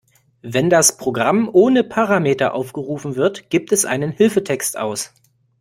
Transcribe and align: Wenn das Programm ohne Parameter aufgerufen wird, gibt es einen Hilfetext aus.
Wenn 0.41 0.71
das 0.71 0.97
Programm 0.97 1.47
ohne 1.53 1.83
Parameter 1.83 2.55
aufgerufen 2.55 3.15
wird, 3.15 3.51
gibt 3.51 3.71
es 3.71 3.85
einen 3.85 4.09
Hilfetext 4.09 4.75
aus. 4.79 5.13